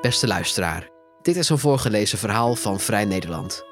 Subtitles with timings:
[0.00, 0.88] Beste luisteraar,
[1.22, 3.64] dit is een voorgelezen verhaal van Vrij Nederland.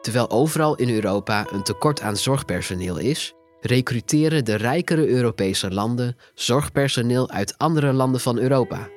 [0.00, 7.30] Terwijl overal in Europa een tekort aan zorgpersoneel is, recruteren de rijkere Europese landen zorgpersoneel
[7.30, 8.88] uit andere landen van Europa.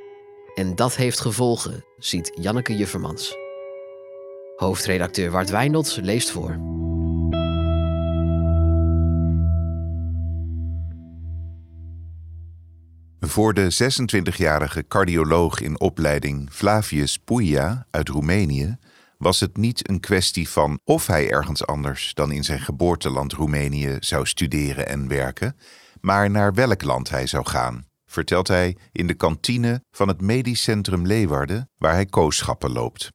[0.56, 3.36] En dat heeft gevolgen, ziet Janneke Juffermans.
[4.56, 6.60] Hoofdredacteur Wart Wijndot leest voor.
[13.28, 18.78] Voor de 26-jarige cardioloog in opleiding Flavius Puia uit Roemenië
[19.18, 23.98] was het niet een kwestie van of hij ergens anders dan in zijn geboorteland Roemenië
[24.00, 25.58] zou studeren en werken,
[26.02, 30.62] maar naar welk land hij zou gaan, vertelt hij in de kantine van het Medisch
[30.62, 33.10] Centrum Leeuwarden, waar hij kooschappen loopt.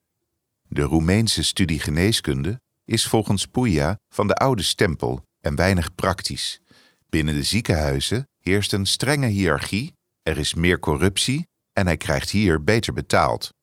[0.69, 6.61] De Roemeense studie geneeskunde is volgens Puia van de oude stempel en weinig praktisch.
[7.09, 12.65] Binnen de ziekenhuizen heerst een strenge hiërarchie, er is meer corruptie en hij krijgt hier
[12.65, 13.55] beter betaald.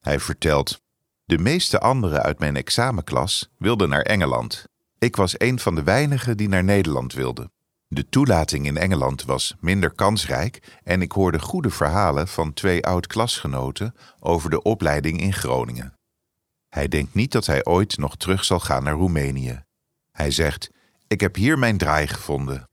[0.00, 0.80] Hij vertelt:
[1.24, 4.64] De meeste anderen uit mijn examenklas wilden naar Engeland.
[4.98, 7.52] Ik was een van de weinigen die naar Nederland wilden.
[7.88, 13.94] De toelating in Engeland was minder kansrijk en ik hoorde goede verhalen van twee oud-klasgenoten
[14.20, 15.98] over de opleiding in Groningen.
[16.68, 19.64] Hij denkt niet dat hij ooit nog terug zal gaan naar Roemenië.
[20.10, 20.70] Hij zegt:
[21.06, 22.68] Ik heb hier mijn draai gevonden.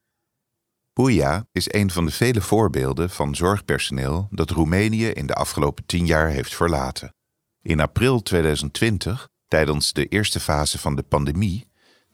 [1.02, 6.06] Puja is een van de vele voorbeelden van zorgpersoneel dat Roemenië in de afgelopen tien
[6.06, 7.14] jaar heeft verlaten.
[7.62, 11.68] In april 2020, tijdens de eerste fase van de pandemie,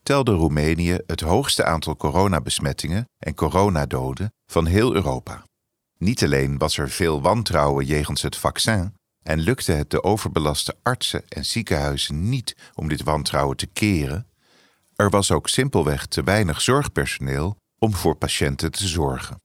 [0.04, 5.44] telde Roemenië het hoogste aantal coronabesmettingen en coronadoden van heel Europa.
[5.98, 11.24] Niet alleen was er veel wantrouwen jegens het vaccin en lukte het de overbelaste artsen
[11.28, 14.28] en ziekenhuizen niet om dit wantrouwen te keren,
[14.96, 19.42] er was ook simpelweg te weinig zorgpersoneel om voor patiënten te zorgen.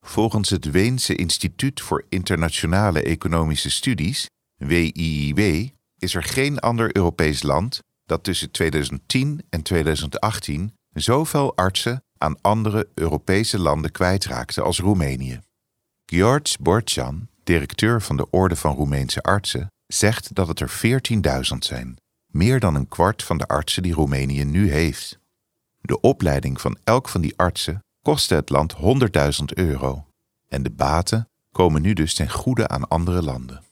[0.00, 7.82] Volgens het Weense Instituut voor Internationale Economische Studies, WIIW, is er geen ander Europees land
[8.06, 15.40] dat tussen 2010 en 2018 zoveel artsen aan andere Europese landen kwijtraakte als Roemenië.
[16.06, 21.02] George Borchan, directeur van de Orde van Roemeense Artsen, zegt dat het er
[21.52, 21.96] 14.000 zijn,
[22.26, 25.19] meer dan een kwart van de artsen die Roemenië nu heeft.
[25.80, 30.06] De opleiding van elk van die artsen kostte het land 100.000 euro.
[30.48, 33.62] En de baten komen nu dus ten goede aan andere landen.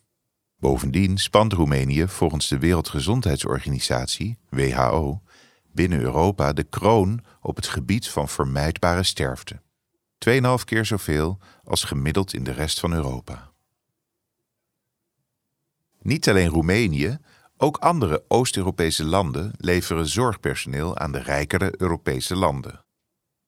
[0.59, 5.23] Bovendien spant Roemenië volgens de Wereldgezondheidsorganisatie, WHO,
[5.73, 9.61] binnen Europa de kroon op het gebied van vermijdbare sterfte.
[10.19, 13.51] 2,5 keer zoveel als gemiddeld in de rest van Europa.
[16.03, 17.19] Niet alleen Roemenië,
[17.59, 22.85] ook andere Oost-Europese landen leveren zorgpersoneel aan de rijkere Europese landen.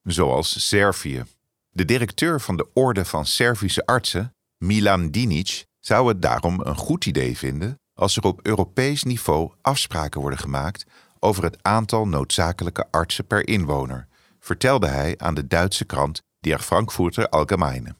[0.02, 1.24] Zoals Servië.
[1.70, 7.06] De directeur van de Orde van Servische Artsen, Milan Dinic, zou het daarom een goed
[7.06, 10.86] idee vinden als er op Europees niveau afspraken worden gemaakt
[11.18, 14.06] over het aantal noodzakelijke artsen per inwoner,
[14.38, 17.94] vertelde hij aan de Duitse krant Der Frankfurter Allgemeine.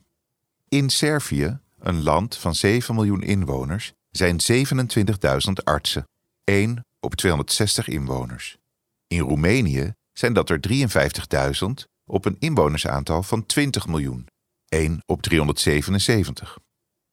[0.68, 6.08] In Servië, een land van 7 miljoen inwoners, zijn 27.000 artsen,
[6.44, 8.58] 1 op 260 inwoners.
[9.06, 14.26] In Roemenië zijn dat er 53.000 op een inwonersaantal van 20 miljoen,
[14.68, 16.58] 1 op 377.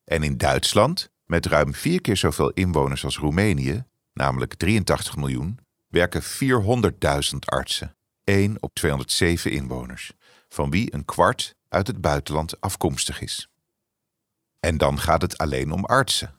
[0.04, 6.24] En in Duitsland, met ruim vier keer zoveel inwoners als Roemenië, namelijk 83 miljoen, werken
[6.24, 10.14] 400.000 artsen, 1 op 207 inwoners,
[10.50, 13.50] van wie een kwart uit het buitenland afkomstig is.
[14.60, 16.37] En dan gaat het alleen om artsen.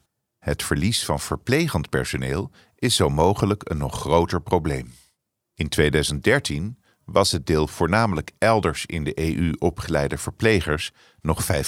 [0.49, 4.95] Het verlies van verplegend personeel is zo mogelijk een nog groter probleem.
[5.55, 11.59] In 2013 was het deel voornamelijk elders in de EU opgeleide verplegers nog 5,8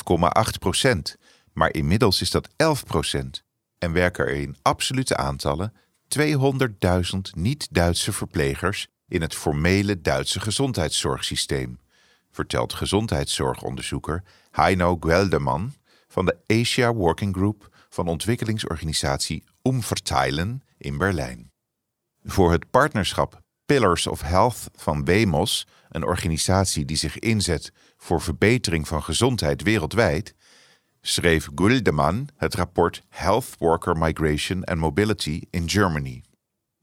[0.59, 1.17] procent,
[1.53, 3.43] maar inmiddels is dat 11 procent
[3.79, 5.73] en werken er in absolute aantallen
[6.19, 6.29] 200.000
[7.33, 11.79] niet-Duitse verplegers in het formele Duitse gezondheidszorgsysteem,
[12.31, 15.75] vertelt gezondheidszorgonderzoeker Heino Gweldeman
[16.09, 21.53] van de Asia Working Group van ontwikkelingsorganisatie Umverteilen in Berlijn.
[22.23, 28.89] Voor het partnerschap Pillars of Health van WEMOS, een organisatie die zich inzet voor verbetering
[28.89, 30.35] van gezondheid wereldwijd,
[31.01, 36.25] schreef Guldeman het rapport Health Worker Migration and Mobility in Germany.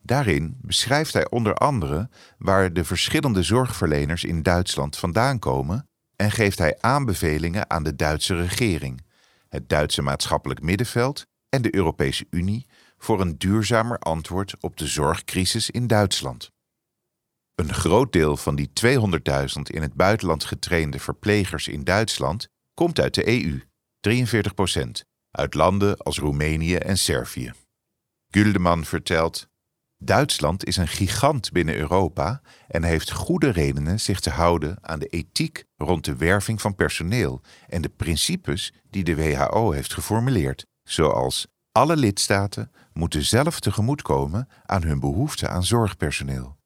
[0.02, 6.58] Daarin beschrijft hij onder andere waar de verschillende zorgverleners in Duitsland vandaan komen en geeft
[6.58, 9.06] hij aanbevelingen aan de Duitse regering
[9.50, 12.66] het Duitse maatschappelijk middenveld en de Europese Unie
[12.98, 16.52] voor een duurzamer antwoord op de zorgcrisis in Duitsland.
[17.56, 23.14] Een groot deel van die 200.000 in het buitenland getrainde verplegers in Duitsland komt uit
[23.14, 23.62] de EU,
[24.00, 27.54] 43 procent, uit landen als Roemenië en Servië.
[28.30, 29.48] Guldeman vertelt:
[29.98, 35.08] Duitsland is een gigant binnen Europa en heeft goede redenen zich te houden aan de
[35.08, 41.48] ethiek rond de werving van personeel en de principes die de WHO heeft geformuleerd, zoals
[41.72, 46.58] alle lidstaten moeten zelf tegemoetkomen aan hun behoefte aan zorgpersoneel.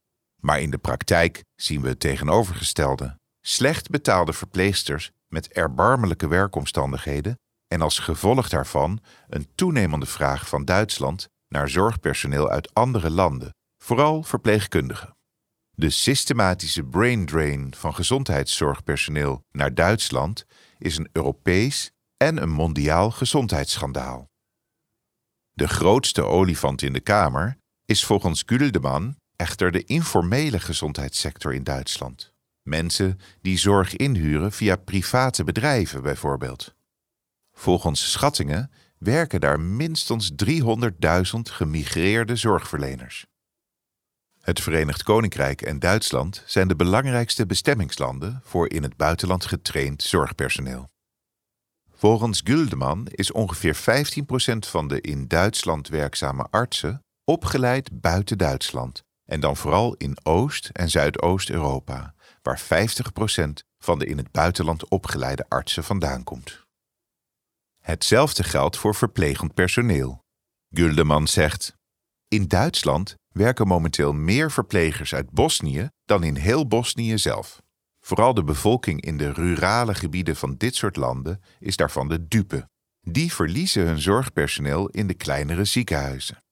[0.41, 3.15] Maar in de praktijk zien we het tegenovergestelde.
[3.41, 7.35] Slecht betaalde verpleegsters met erbarmelijke werkomstandigheden
[7.67, 8.99] en als gevolg daarvan
[9.29, 15.15] een toenemende vraag van Duitsland naar zorgpersoneel uit andere landen, vooral verpleegkundigen.
[15.71, 20.45] De systematische brain drain van gezondheidszorgpersoneel naar Duitsland
[20.77, 24.29] is een Europees en een mondiaal gezondheidsschandaal.
[25.53, 32.33] De grootste olifant in de kamer is volgens Güldeman echter de informele gezondheidssector in Duitsland.
[32.61, 36.75] Mensen die zorg inhuren via private bedrijven bijvoorbeeld.
[37.51, 38.71] Volgens schattingen
[39.03, 43.25] werken daar minstens 300.000 gemigreerde zorgverleners.
[44.41, 50.89] Het Verenigd Koninkrijk en Duitsland zijn de belangrijkste bestemmingslanden voor in het buitenland getraind zorgpersoneel.
[51.91, 53.79] Volgens Guldeman is ongeveer 15%
[54.59, 60.89] van de in Duitsland werkzame artsen opgeleid buiten Duitsland en dan vooral in Oost- en
[60.89, 66.69] Zuidoost-Europa, waar 50% van de in het buitenland opgeleide artsen vandaan komt.
[67.91, 70.23] Hetzelfde geldt voor verplegend personeel.
[70.69, 71.75] Guldeman zegt:
[72.27, 77.61] In Duitsland werken momenteel meer verplegers uit Bosnië dan in heel Bosnië zelf.
[77.99, 82.69] Vooral de bevolking in de rurale gebieden van dit soort landen is daarvan de dupe.
[83.01, 86.43] Die verliezen hun zorgpersoneel in de kleinere ziekenhuizen.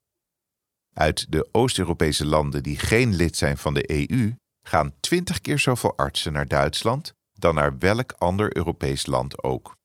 [0.94, 4.34] Uit de Oost-Europese landen die geen lid zijn van de EU
[4.68, 9.78] gaan twintig keer zoveel artsen naar Duitsland dan naar welk ander Europees land ook.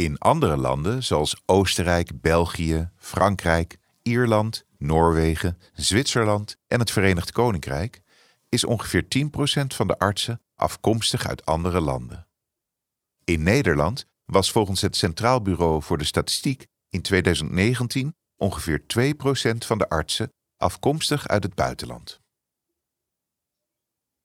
[0.00, 8.02] In andere landen zoals Oostenrijk, België, Frankrijk, Ierland, Noorwegen, Zwitserland en het Verenigd Koninkrijk
[8.48, 9.26] is ongeveer 10%
[9.66, 12.26] van de artsen afkomstig uit andere landen.
[13.24, 18.84] In Nederland was volgens het Centraal Bureau voor de Statistiek in 2019 ongeveer 2%
[19.58, 22.20] van de artsen afkomstig uit het buitenland.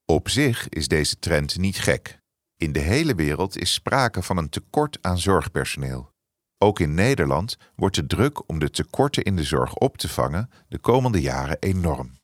[0.05, 2.23] Op zich is deze trend niet gek.
[2.57, 6.13] In de hele wereld is sprake van een tekort aan zorgpersoneel.
[6.57, 10.49] Ook in Nederland wordt de druk om de tekorten in de zorg op te vangen
[10.67, 12.19] de komende jaren enorm.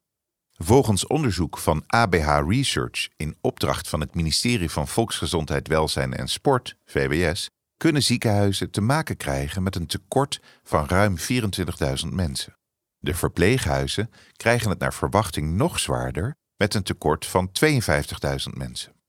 [0.51, 6.77] Volgens onderzoek van ABH Research in opdracht van het ministerie van Volksgezondheid, Welzijn en Sport,
[6.85, 12.55] VWS, kunnen ziekenhuizen te maken krijgen met een tekort van ruim 24.000 mensen.
[12.97, 19.00] De verpleeghuizen krijgen het naar verwachting nog zwaarder met een tekort van 52.000 mensen.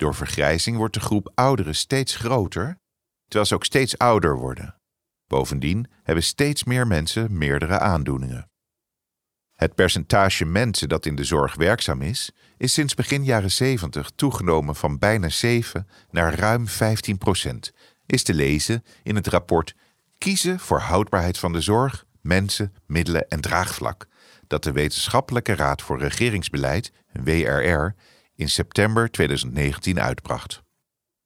[0.00, 2.78] Door vergrijzing wordt de groep ouderen steeds groter,
[3.24, 4.80] terwijl ze ook steeds ouder worden.
[5.26, 8.50] Bovendien hebben steeds meer mensen meerdere aandoeningen.
[9.56, 14.76] Het percentage mensen dat in de zorg werkzaam is, is sinds begin jaren 70 toegenomen
[14.76, 17.72] van bijna 7 naar ruim 15 procent,
[18.06, 19.74] is te lezen in het rapport
[20.18, 24.06] Kiezen voor houdbaarheid van de zorg, mensen, middelen en draagvlak,
[24.46, 27.94] dat de Wetenschappelijke Raad voor Regeringsbeleid, WRR,
[28.40, 30.62] in september 2019 uitbracht.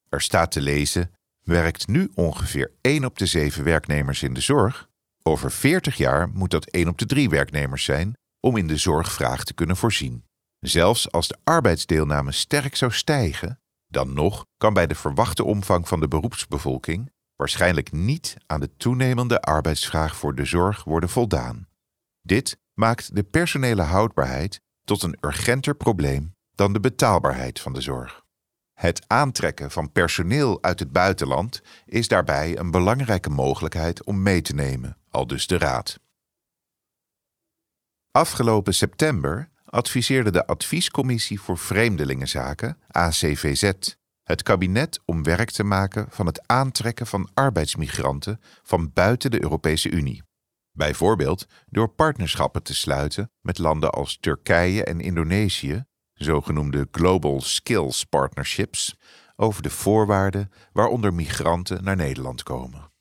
[0.09, 1.13] Er staat te lezen:
[1.43, 4.89] werkt nu ongeveer 1 op de 7 werknemers in de zorg?
[5.23, 9.45] Over 40 jaar moet dat 1 op de 3 werknemers zijn om in de zorgvraag
[9.45, 10.25] te kunnen voorzien.
[10.61, 16.01] Zelfs als de arbeidsdeelname sterk zou stijgen, dan nog kan bij de verwachte omvang van
[16.01, 21.69] de beroepsbevolking waarschijnlijk niet aan de toenemende arbeidsvraag voor de zorg worden voldaan.
[22.23, 28.23] Dit maakt de personele houdbaarheid tot een urgenter probleem dan de betaalbaarheid van de zorg.
[28.75, 34.55] Het aantrekken van personeel uit het buitenland is daarbij een belangrijke mogelijkheid om mee te
[34.55, 36.01] nemen, al dus de Raad.
[38.11, 43.73] Afgelopen september adviseerde de Adviescommissie voor Vreemdelingenzaken, ACVZ,
[44.23, 49.91] het kabinet om werk te maken van het aantrekken van arbeidsmigranten van buiten de Europese
[49.91, 50.23] Unie.
[50.73, 55.85] Bijvoorbeeld door partnerschappen te sluiten met landen als Turkije en Indonesië,
[56.25, 58.97] zogenoemde Global Skills Partnerships,
[59.37, 62.93] over de voorwaarden waaronder migranten naar Nederland komen.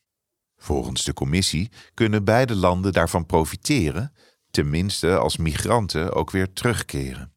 [0.57, 4.13] Volgens de commissie kunnen beide landen daarvan profiteren
[4.51, 7.33] tenminste als migranten ook weer terugkeren.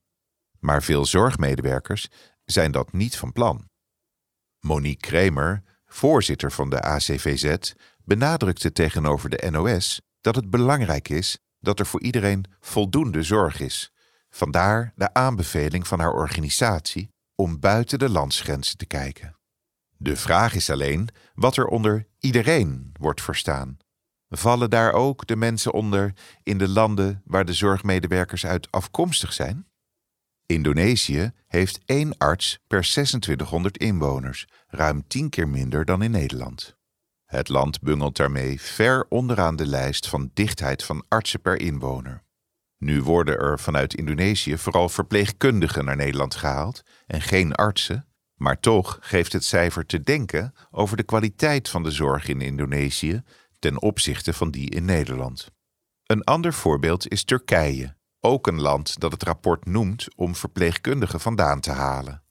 [0.61, 2.09] Maar veel zorgmedewerkers
[2.45, 3.69] zijn dat niet van plan.
[4.61, 7.73] Monique Kremer, voorzitter van de ACVZ,
[8.05, 13.93] benadrukte tegenover de NOS dat het belangrijk is dat er voor iedereen voldoende zorg is.
[14.37, 19.37] Vandaar de aanbeveling van haar organisatie om buiten de landsgrenzen te kijken.
[19.97, 23.76] De vraag is alleen wat er onder iedereen wordt verstaan.
[24.28, 26.12] Vallen daar ook de mensen onder
[26.43, 29.66] in de landen waar de zorgmedewerkers uit afkomstig zijn?
[30.47, 36.76] Indonesië heeft één arts per 2600 inwoners, ruim tien keer minder dan in Nederland.
[37.25, 42.25] Het land bungelt daarmee ver onderaan de lijst van dichtheid van artsen per inwoner.
[42.78, 48.99] Nu worden er vanuit Indonesië vooral verpleegkundigen naar Nederland gehaald en geen artsen, maar toch
[49.00, 53.23] geeft het cijfer te denken over de kwaliteit van de zorg in Indonesië
[53.59, 55.50] ten opzichte van die in Nederland.
[56.06, 61.61] Een ander voorbeeld is Turkije, ook een land dat het rapport noemt om verpleegkundigen vandaan
[61.61, 62.23] te halen.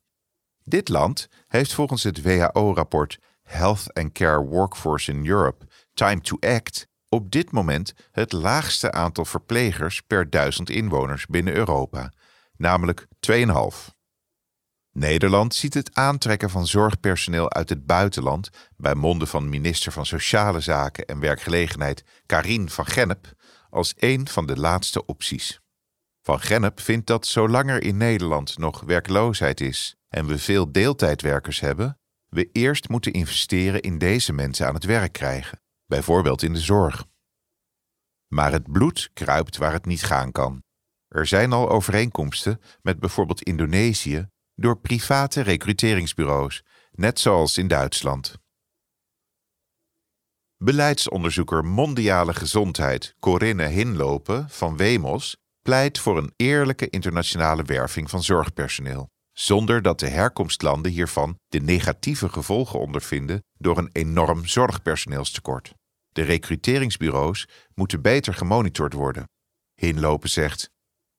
[0.64, 6.88] Dit land heeft volgens het WHO-rapport Health and Care Workforce in Europe Time to Act
[7.16, 12.12] op dit moment het laagste aantal verplegers per duizend inwoners binnen Europa,
[12.58, 13.94] namelijk 2,5.
[14.92, 20.60] Nederland ziet het aantrekken van zorgpersoneel uit het buitenland, bij monden van minister van Sociale
[20.60, 23.34] Zaken en Werkgelegenheid Karin van Gennep,
[23.70, 25.60] als een van de laatste opties.
[26.22, 31.60] Van Gennep vindt dat zolang er in Nederland nog werkloosheid is en we veel deeltijdwerkers
[31.60, 36.60] hebben, we eerst moeten investeren in deze mensen aan het werk krijgen, bijvoorbeeld in de
[36.60, 37.06] zorg.
[38.28, 40.64] Maar het bloed kruipt waar het niet gaan kan.
[41.08, 48.38] Er zijn al overeenkomsten met bijvoorbeeld Indonesië door private recruteringsbureaus, net zoals in Duitsland.
[50.58, 59.10] Beleidsonderzoeker Mondiale Gezondheid Corinne Hinlopen van Wemos pleit voor een eerlijke internationale werving van zorgpersoneel,
[59.36, 65.74] zonder dat de herkomstlanden hiervan de negatieve gevolgen ondervinden door een enorm zorgpersoneelstekort.
[66.10, 69.30] De recruteringsbureaus moeten beter gemonitord worden.
[69.76, 70.70] Hinlopen zegt: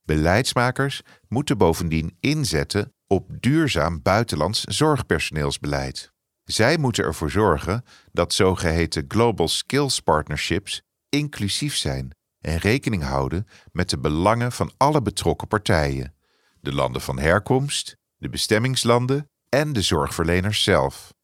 [0.03, 6.13] Beleidsmakers moeten bovendien inzetten op duurzaam buitenlands zorgpersoneelsbeleid.
[6.45, 13.91] Zij moeten ervoor zorgen dat zogeheten Global Skills Partnerships inclusief zijn en rekening houden met
[13.91, 16.15] de belangen van alle betrokken partijen:
[16.61, 21.15] de landen van herkomst, de bestemmingslanden en de zorgverleners zelf.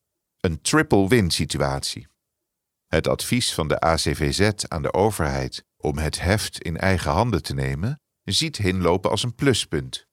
[0.40, 2.06] Een triple-win situatie.
[2.86, 7.54] Het advies van de ACVZ aan de overheid om het heft in eigen handen te
[7.54, 10.06] nemen ziet hinlopen als een pluspunt.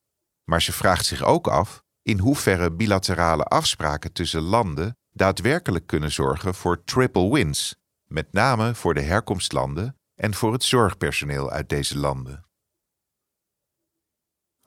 [0.43, 6.55] Maar ze vraagt zich ook af in hoeverre bilaterale afspraken tussen landen daadwerkelijk kunnen zorgen
[6.55, 12.48] voor triple wins, met name voor de herkomstlanden en voor het zorgpersoneel uit deze landen.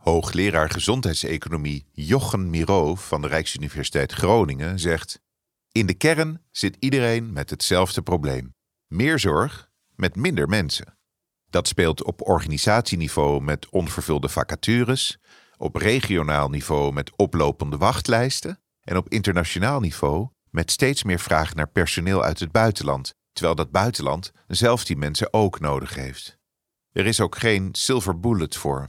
[0.02, 5.20] Hoogleraar gezondheidseconomie Jochen Miro van de Rijksuniversiteit Groningen zegt:
[5.72, 8.54] In de kern zit iedereen met hetzelfde probleem:
[8.86, 10.98] meer zorg met minder mensen.
[11.50, 15.18] Dat speelt op organisatieniveau met onvervulde vacatures,
[15.56, 21.68] op regionaal niveau met oplopende wachtlijsten en op internationaal niveau met steeds meer vraag naar
[21.68, 26.38] personeel uit het buitenland, terwijl dat buitenland zelf die mensen ook nodig heeft.
[26.92, 28.88] Er is ook geen silver bullet voor.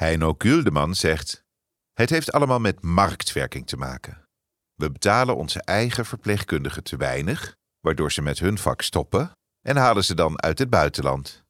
[0.00, 1.44] Heino Guldeman zegt:
[1.92, 4.28] Het heeft allemaal met marktwerking te maken.
[4.74, 10.04] We betalen onze eigen verpleegkundigen te weinig, waardoor ze met hun vak stoppen en halen
[10.04, 11.44] ze dan uit het buitenland.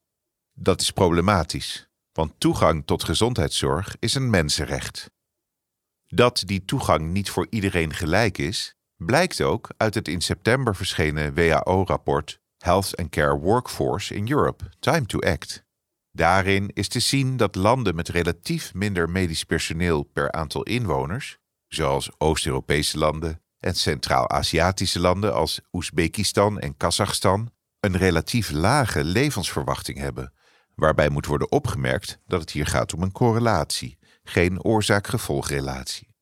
[0.52, 5.10] Dat is problematisch, want toegang tot gezondheidszorg is een mensenrecht.
[6.06, 11.34] Dat die toegang niet voor iedereen gelijk is, blijkt ook uit het in september verschenen
[11.34, 15.68] WHO-rapport Health and Care Workforce in Europe, Time to Act.
[16.20, 22.10] Daarin is te zien dat landen met relatief minder medisch personeel per aantal inwoners, zoals
[22.18, 27.50] Oost-Europese landen en Centraal-Aziatische landen als Oezbekistan en Kazachstan,
[27.80, 30.32] een relatief lage levensverwachting hebben,
[30.74, 36.14] waarbij moet worden opgemerkt dat het hier gaat om een correlatie, geen oorzaak-gevolgrelatie.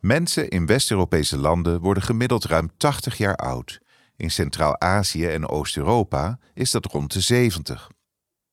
[0.00, 3.80] Mensen in West-Europese landen worden gemiddeld ruim 80 jaar oud.
[4.16, 7.88] In Centraal-Azië en Oost-Europa is dat rond de 70.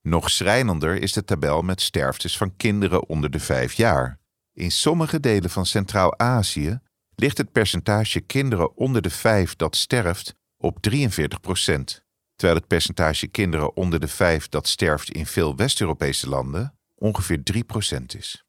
[0.02, 4.20] Nog schrijnender is de tabel met sterftes van kinderen onder de 5 jaar.
[4.54, 6.80] In sommige delen van Centraal-Azië
[7.16, 12.04] ligt het percentage kinderen onder de 5 dat sterft op 43 procent,
[12.36, 17.64] terwijl het percentage kinderen onder de 5 dat sterft in veel West-Europese landen ongeveer 3
[17.64, 18.46] procent is.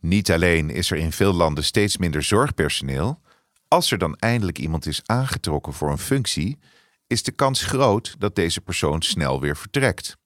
[0.00, 3.20] Niet alleen is er in veel landen steeds minder zorgpersoneel,
[3.68, 6.58] als er dan eindelijk iemand is aangetrokken voor een functie,
[7.06, 10.20] is de kans groot dat deze persoon snel weer vertrekt.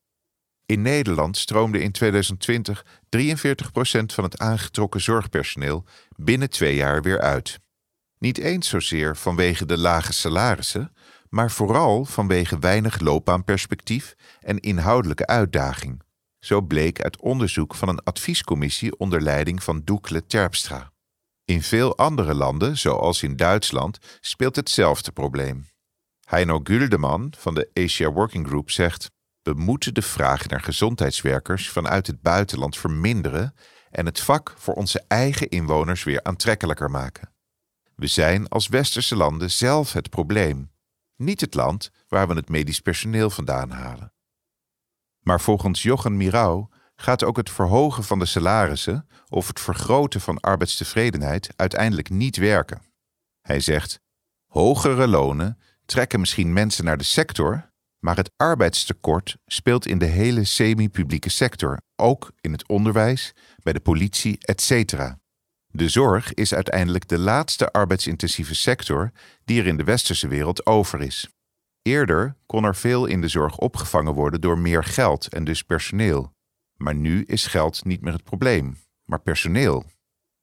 [0.67, 2.85] In Nederland stroomde in 2020
[3.17, 3.19] 43%
[4.07, 5.85] van het aangetrokken zorgpersoneel
[6.17, 7.59] binnen twee jaar weer uit.
[8.19, 10.93] Niet eens zozeer vanwege de lage salarissen,
[11.29, 16.03] maar vooral vanwege weinig loopbaanperspectief en inhoudelijke uitdaging.
[16.39, 20.93] Zo bleek uit onderzoek van een adviescommissie onder leiding van Doekle Terpstra.
[21.45, 25.67] In veel andere landen, zoals in Duitsland, speelt hetzelfde probleem.
[26.25, 29.11] Heino Guldeman van de Asia Working Group zegt:
[29.47, 33.55] We moeten de vraag naar gezondheidswerkers vanuit het buitenland verminderen
[33.91, 37.33] en het vak voor onze eigen inwoners weer aantrekkelijker maken.
[37.95, 40.71] We zijn als westerse landen zelf het probleem,
[41.17, 44.13] niet het land waar we het medisch personeel vandaan halen.
[45.21, 50.41] Maar volgens Jochen Mirau gaat ook het verhogen van de salarissen of het vergroten van
[50.41, 52.83] arbeidstevredenheid uiteindelijk niet werken.
[53.41, 54.01] Hij zegt:
[54.47, 60.45] hogere lonen trekken misschien mensen naar de sector, maar het arbeidstekort speelt in de hele
[60.45, 65.15] semi-publieke sector, ook in het onderwijs, bij de politie, etc.
[65.67, 69.11] De zorg is uiteindelijk de laatste arbeidsintensieve sector
[69.45, 71.29] die er in de westerse wereld over is.
[71.83, 76.33] Eerder kon er veel in de zorg opgevangen worden door meer geld en dus personeel.
[76.77, 79.85] Maar nu is geld niet meer het probleem, maar personeel.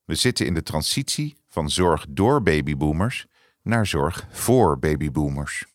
[0.06, 3.26] We zitten in de transitie van zorg door babyboomers
[3.62, 5.66] naar zorg voor babyboomers.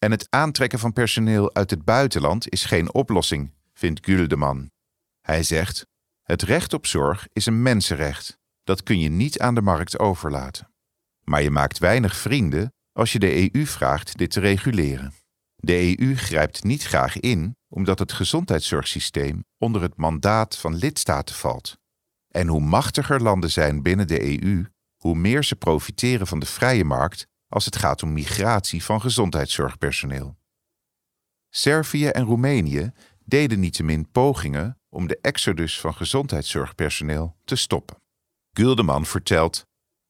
[0.00, 4.70] En het aantrekken van personeel uit het buitenland is geen oplossing, vindt Guldeman.
[5.20, 5.86] Hij zegt:
[6.22, 8.38] Het recht op zorg is een mensenrecht.
[8.64, 10.70] Dat kun je niet aan de markt overlaten.
[11.24, 15.14] Maar je maakt weinig vrienden als je de EU vraagt dit te reguleren.
[15.56, 21.78] De EU grijpt niet graag in omdat het gezondheidszorgsysteem onder het mandaat van lidstaten valt.
[22.28, 24.66] En hoe machtiger landen zijn binnen de EU,
[24.96, 30.38] hoe meer ze profiteren van de vrije markt als het gaat om migratie van gezondheidszorgpersoneel.
[31.48, 32.92] Servië en Roemenië
[33.24, 37.96] deden niettemin pogingen om de exodus van gezondheidszorgpersoneel te stoppen.
[38.52, 39.62] Guldeman vertelt: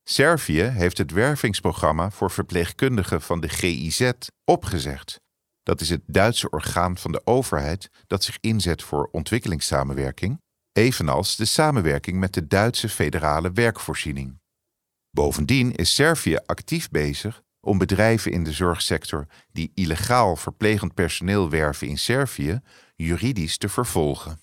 [0.03, 4.11] Servië heeft het wervingsprogramma voor verpleegkundigen van de GIZ
[4.45, 5.19] opgezegd.
[5.63, 11.45] Dat is het Duitse orgaan van de overheid dat zich inzet voor ontwikkelingssamenwerking, evenals de
[11.45, 14.40] samenwerking met de Duitse federale werkvoorziening.
[15.11, 21.87] Bovendien is Servië actief bezig om bedrijven in de zorgsector die illegaal verplegend personeel werven
[21.87, 22.61] in Servië
[22.95, 24.41] juridisch te vervolgen.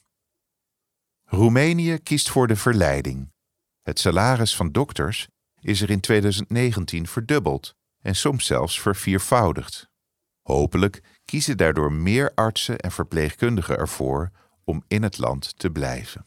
[1.24, 3.32] Roemenië kiest voor de verleiding.
[3.82, 5.28] Het salaris van dokters
[5.60, 9.88] is er in 2019 verdubbeld en soms zelfs verviervoudigd.
[10.42, 14.30] Hopelijk kiezen daardoor meer artsen en verpleegkundigen ervoor
[14.64, 16.26] om in het land te blijven.